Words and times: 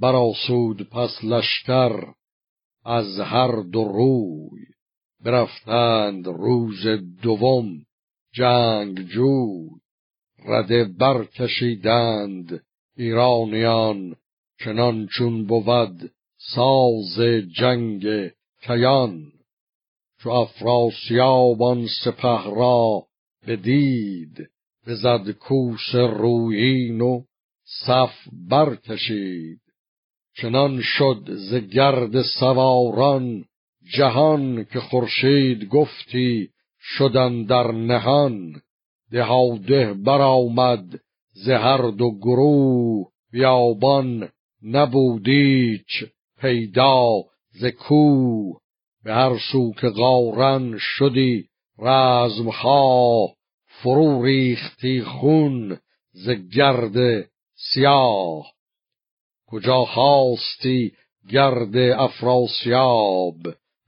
براسود 0.00 0.82
پس 0.82 1.24
لشکر 1.24 2.12
از 2.84 3.20
هر 3.20 3.62
دو 3.72 3.84
روی. 3.84 4.64
برفتند 5.20 6.26
روز 6.26 6.86
دوم 7.22 7.86
جنگ 8.32 9.02
جوی. 9.02 9.68
رده 10.48 10.84
برکشیدند 10.84 12.64
ایرانیان 12.96 14.16
چنان 14.64 15.06
چون 15.06 15.46
بود 15.46 16.10
ساز 16.54 17.20
جنگ 17.58 18.30
کیان. 18.62 19.32
چو 20.20 20.30
افراسیابان 20.30 21.86
سپه 22.04 22.44
را 22.44 23.06
بدید 23.46 24.48
بزد 24.86 25.30
کوس 25.30 25.94
رویین 25.94 27.00
و 27.00 27.22
صف 27.86 28.14
برکشید. 28.48 29.65
چنان 30.40 30.80
شد 30.82 31.22
ز 31.28 31.54
گرد 31.54 32.22
سواران 32.22 33.44
جهان 33.96 34.64
که 34.64 34.80
خورشید 34.80 35.68
گفتی 35.68 36.48
شدن 36.80 37.42
در 37.42 37.72
نهان. 37.72 38.62
دهاده 39.12 39.94
برآمد 39.94 41.00
ز 41.32 41.48
هر 41.48 41.90
دو 41.90 42.18
گروه 42.18 43.06
بیابان 43.32 44.28
نبودیچ 44.62 46.04
پیدا 46.40 47.06
ز 47.50 47.64
کوه. 47.64 48.60
به 49.04 49.14
هر 49.14 49.38
سو 49.52 49.72
که 49.72 49.88
قارن 49.88 50.78
شدی 50.78 51.44
رزمخواه 51.78 53.28
فرو 53.66 54.24
ریختی 54.24 55.02
خون 55.02 55.78
ز 56.12 56.30
گرد 56.30 57.28
سیاه. 57.54 58.55
کجا 59.46 59.84
خواستی 59.84 60.92
گرد 61.30 61.76
افراسیاب؟ 61.76 63.36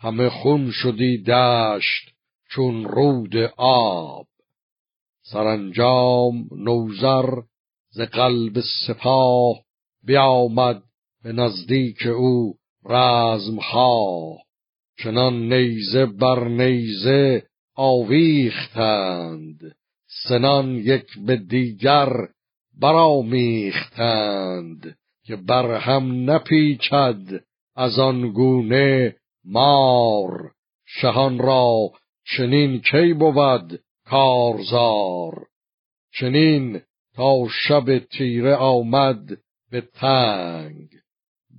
همه 0.00 0.28
خون 0.28 0.70
شدی 0.70 1.22
دشت 1.22 2.10
چون 2.50 2.84
رود 2.84 3.36
آب. 3.56 4.26
سرانجام 5.22 6.48
نوزر 6.52 7.42
ز 7.90 8.00
قلب 8.00 8.60
سپاه 8.86 9.56
بیامد 10.04 10.82
به 11.22 11.32
نزدیک 11.32 12.06
او 12.06 12.54
رزمخواه. 12.84 14.38
چنان 15.02 15.52
نیزه 15.52 16.06
بر 16.06 16.48
نیزه 16.48 17.42
آویختند 17.74 19.60
سنان 20.28 20.76
یک 20.76 21.06
به 21.26 21.36
دیگر 21.36 22.08
برامیختند 22.80 24.18
که 25.28 25.36
بر 25.36 25.74
هم 25.74 26.30
نپیچد 26.30 27.44
از 27.76 27.98
آن 27.98 28.32
گونه 28.32 29.16
مار. 29.44 30.52
شهان 30.86 31.38
را 31.38 31.92
چنین 32.36 32.80
کی 32.80 33.12
بود 33.12 33.80
کارزار؟ 34.06 35.46
چنین 36.12 36.80
تا 37.14 37.48
شب 37.48 37.98
تیره 37.98 38.54
آمد 38.54 39.38
به 39.70 39.80
تنگ. 39.80 40.88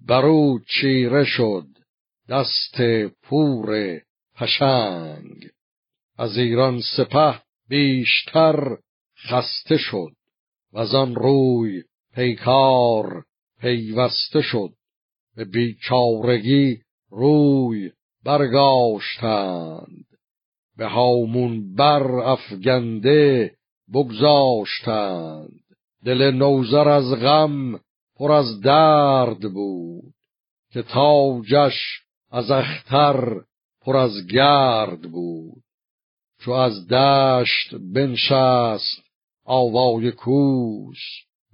برو 0.08 0.60
چیره 0.60 1.26
شد 1.26 1.68
دست 2.30 2.82
پور 3.24 4.00
پشنگ. 4.36 5.50
از 6.18 6.38
ایران 6.38 6.82
سپه 6.98 7.42
بیشتر 7.68 8.78
خسته 9.18 9.78
شد 9.78 10.14
و 10.74 10.80
آن 10.80 11.16
روی 11.16 11.84
پیکار 12.16 13.26
پیوسته 13.60 14.42
شد 14.42 14.70
به 15.36 15.46
بیچارگی 15.46 16.82
روی 17.10 17.92
برگاشتند. 18.24 20.06
به 20.78 20.86
هامون 20.88 21.76
بر 21.76 22.04
افگنده 22.04 23.52
بگذاشتند. 23.94 25.60
دل 26.06 26.32
نوزر 26.32 26.90
از 26.90 27.12
غم 27.12 27.80
پر 28.16 28.32
از 28.32 28.62
درد 28.62 29.54
بود 29.54 30.14
که 30.72 30.82
تاجش 30.82 32.04
از 32.32 32.52
اختر 32.52 33.42
پر 33.82 33.98
از 33.98 34.28
گرد 34.28 35.02
بود. 35.02 35.64
چو 36.40 36.52
از 36.52 36.88
دشت 36.88 37.76
بنشست 37.76 39.04
آوای 39.46 40.12
کوس 40.12 41.00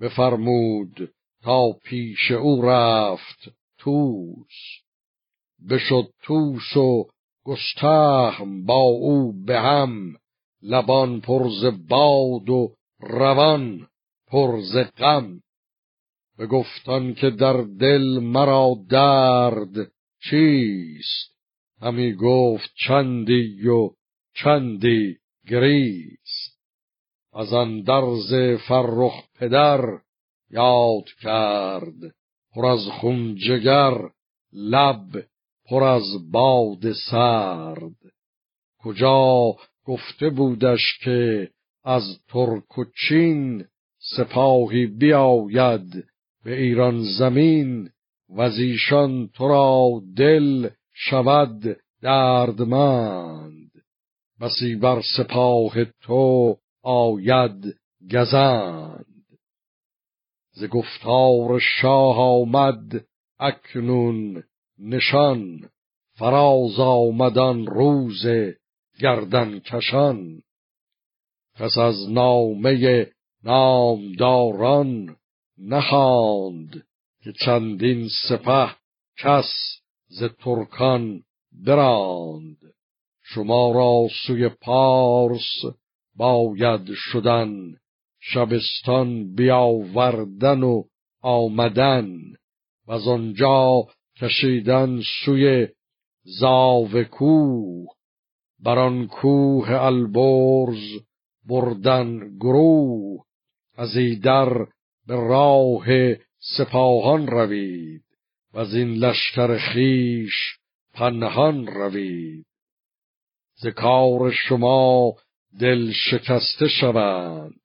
بفرمود 0.02 1.12
تا 1.46 1.72
پیش 1.84 2.32
او 2.32 2.62
رفت 2.62 3.52
توس 3.78 4.82
بشد 5.70 6.10
توس 6.24 6.78
و 6.78 7.08
گستهم 7.44 8.66
با 8.66 8.82
او 8.82 9.44
به 9.46 9.60
هم. 9.60 10.16
لبان 10.62 11.22
پرز 11.22 11.66
باد 11.88 12.50
و 12.50 12.76
روان 13.00 13.88
پرز 14.28 14.78
غم. 14.98 15.42
گفتان 16.52 17.14
که 17.14 17.30
در 17.30 17.62
دل 17.62 18.20
مرا 18.22 18.76
درد 18.90 19.92
چیست؟ 20.30 21.36
همی 21.82 22.14
گفت 22.14 22.70
چندی 22.88 23.68
و 23.68 23.90
چندی 24.36 25.18
گریست. 25.48 26.60
از 27.34 27.54
اندرز 27.54 28.34
فرخ 28.68 29.24
پدر 29.40 30.05
یاد 30.52 31.06
کرد 31.22 32.16
پر 32.54 32.66
از 32.66 32.88
خون 33.00 33.36
جگر 33.36 34.10
لب 34.54 35.26
پر 35.70 35.84
از 35.84 36.32
باد 36.32 36.92
سرد. 37.12 37.96
کجا 38.80 39.56
گفته 39.86 40.30
بودش 40.30 40.98
که 41.04 41.50
از 41.84 42.20
ترک 42.28 42.78
و 42.78 42.84
چین 43.08 43.66
سپاهی 44.18 44.86
بیاید 44.86 46.06
به 46.44 46.62
ایران 46.62 47.04
زمین 47.18 47.90
و 48.30 48.42
ایشان 48.42 49.28
تو 49.28 49.48
را 49.48 50.02
دل 50.18 50.70
شود 50.94 51.78
دردمند. 52.02 53.72
بسی 54.42 54.76
بر 54.76 55.02
سپاه 55.18 55.86
تو 55.86 56.58
آید 56.84 57.76
گزند. 58.14 59.15
ز 60.56 60.64
گفتار 60.64 61.60
شاه 61.60 62.18
آمد 62.18 63.06
اکنون 63.40 64.44
نشان. 64.80 65.70
فراز 66.18 66.80
آمدن 66.80 67.66
روز 67.66 68.26
گردن 69.00 69.60
کشان. 69.60 70.42
پس 71.56 71.78
از 71.78 72.10
نامه 72.10 73.08
نامداران 73.44 75.16
نخواند 75.58 76.88
که 77.24 77.34
چندین 77.46 78.10
سپه 78.30 78.76
کس 79.18 79.80
ز 80.08 80.24
ترکان 80.24 81.24
براند. 81.52 82.58
شما 83.24 83.72
را 83.72 84.08
سوی 84.28 84.50
پارس 84.50 85.62
باید 86.16 86.94
شدن 86.94 87.76
شبستان 88.34 89.36
بیاوردن 89.36 90.64
و 90.64 90.84
آمدن 91.22 92.16
و 92.88 92.92
از 92.92 93.08
آنجا 93.08 93.88
کشیدن 94.22 95.02
سوی 95.26 95.68
زاو 96.24 97.04
کوه. 97.04 97.88
بر 98.60 98.80
آن 98.80 99.08
کوه 99.08 99.72
البرز 99.72 101.02
بردن 101.46 102.38
گروه. 102.38 103.26
از 103.78 103.98
ایدر 103.98 104.66
به 105.08 105.16
راه 105.16 105.86
سپاهان 106.58 107.28
روید 107.28 108.04
و 108.54 108.60
از 108.60 108.76
این 108.76 108.94
لشکر 108.94 109.58
خیش 109.58 110.58
پنهان 110.94 111.68
روید. 111.68 112.46
ز 113.56 113.68
کار 113.68 114.32
شما 114.32 115.14
دل 115.60 115.92
شکسته 115.92 116.68
شوند 116.68 117.65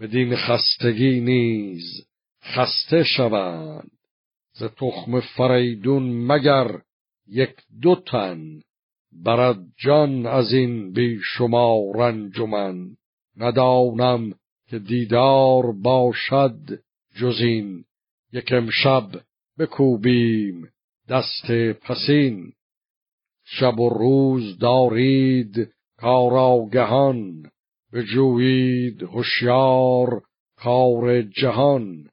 بدین 0.00 0.36
خستگی 0.36 1.20
نیز 1.20 2.06
خسته 2.42 3.04
شوند. 3.04 3.90
ز 4.52 4.64
تخم 4.64 5.20
فریدون 5.20 6.26
مگر 6.26 6.80
یک 7.26 7.54
دو 7.82 7.94
تن 7.94 8.60
برد 9.12 9.58
جان 9.76 10.26
از 10.26 10.52
این 10.52 10.92
بی 10.92 11.20
شما 11.22 11.92
رنجمن 11.94 12.96
ندانم 13.36 14.34
که 14.68 14.78
دیدار 14.78 15.72
باشد 15.72 16.58
جزین 17.20 17.84
یک 18.32 18.52
امشب 18.52 19.10
بکوبیم 19.58 20.68
دست 21.08 21.50
پسین. 21.72 22.52
شب 23.44 23.80
و 23.80 23.88
روز 23.88 24.58
دارید 24.58 25.72
کاراگهان. 25.96 27.50
بجویید 27.96 29.02
هوشیار 29.02 30.22
کار 30.56 31.22
جهان 31.22 32.08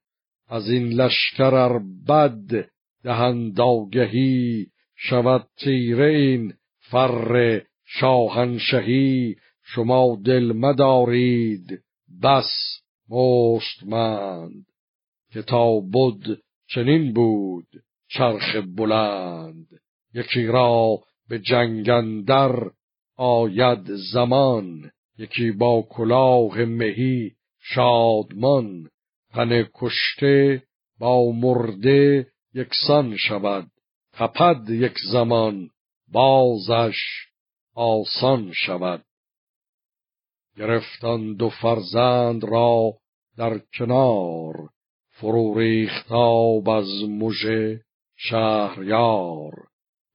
از 0.48 0.70
این 0.70 0.88
لشکر 0.88 1.56
ار 1.56 1.82
بد 2.08 2.70
دهند 3.04 3.62
آگهی 3.62 4.68
شود 4.96 5.48
تیره 5.58 6.06
این 6.06 6.54
فر 6.80 7.62
شاهنشهی. 7.86 9.36
شما 9.66 10.18
دل 10.26 10.52
مدارید 10.56 11.84
بس 12.24 12.82
مستمند. 13.10 14.66
که 15.32 15.42
تا 15.42 15.80
بود 15.80 16.44
چنین 16.68 17.14
بود 17.14 17.68
چرخ 18.08 18.56
بلند. 18.78 19.68
یکی 20.14 20.46
را 20.46 21.00
به 21.30 21.40
جنگندر 21.40 22.72
آید 23.18 23.96
زمان. 24.14 24.93
یکی 25.18 25.52
با 25.52 25.82
کلاه 25.90 26.66
مهی 26.66 27.32
شادمان 27.60 28.90
تن 29.34 29.68
کشته 29.74 30.64
با 31.00 31.32
مرده 31.32 32.28
یکسان 32.54 33.18
شود 33.18 33.68
تپد 34.14 34.70
یک 34.70 34.98
زمان 35.12 35.70
بازش 36.08 36.98
آسان 37.76 38.52
شود. 38.54 39.06
گرفتان 40.58 41.36
دو 41.36 41.50
فرزند 41.50 42.44
را 42.44 42.94
در 43.38 43.62
کنار 43.74 44.70
فرو 45.10 45.60
ریختاب 45.60 46.70
از 46.70 47.04
مژه 47.10 47.82
شهریار. 48.16 49.52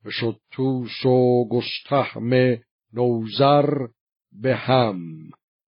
بشد 0.04 0.40
توس 0.50 1.06
و 1.06 1.48
گستهم 1.48 2.58
نوزر 2.92 3.86
به 4.32 4.56
هم 4.56 5.00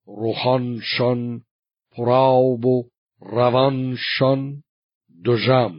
روحانشان 0.06 1.42
پراب 1.96 2.66
و 2.66 2.84
روانشان 3.20 4.62
دژم. 5.24 5.72